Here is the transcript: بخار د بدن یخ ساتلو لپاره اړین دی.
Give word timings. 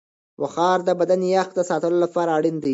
بخار 0.41 0.77
د 0.87 0.89
بدن 0.99 1.21
یخ 1.35 1.49
ساتلو 1.69 1.97
لپاره 2.05 2.29
اړین 2.37 2.55
دی. 2.63 2.69